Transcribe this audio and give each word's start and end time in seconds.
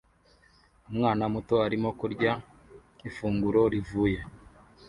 Umwana 0.89 1.23
muto 1.33 1.55
arimo 1.65 1.89
kurya 1.99 2.31
ifunguro 3.09 3.61
rivuye 3.73 4.19